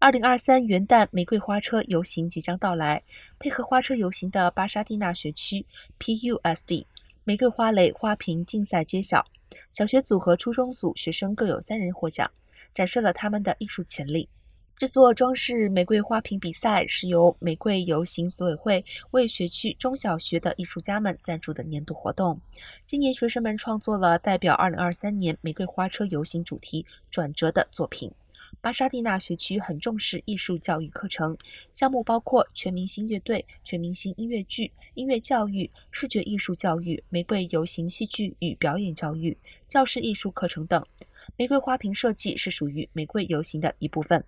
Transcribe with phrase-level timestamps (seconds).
[0.00, 3.02] 二零二三元旦玫瑰花车游行即将到来，
[3.38, 5.66] 配合花车游行的巴沙蒂纳学区
[5.98, 6.86] （PUSD）
[7.24, 9.22] 玫瑰花蕾花瓶竞赛揭晓，
[9.70, 12.30] 小学组和初中组学生各有三人获奖，
[12.72, 14.26] 展示了他们的艺术潜力。
[14.74, 22.40] 制作装饰玫瑰花瓶比赛是由玫瑰游行组委会为学区中小学的艺术家们赞助的年度活动。
[22.86, 28.10] 今年学生们创作了代表二零二三年玫瑰花车游行主题转折的作品。
[28.62, 31.34] 巴沙蒂纳学区很重视艺术教育课程，
[31.72, 39.34] 项目包括全明星乐队、全明星音乐剧、音乐教育、视觉艺术教育、玫瑰游行戏剧与表演教育、
[39.66, 40.84] 教室艺术课程等。
[41.36, 44.22] 玫瑰花瓶设计是属于玫瑰游行的一部分。